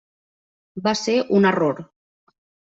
[0.87, 1.85] Va ser un error.